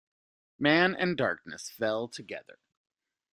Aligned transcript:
Man 0.57 0.95
and 0.95 1.15
darkness 1.15 1.69
fell 1.69 2.07
together. 2.07 2.57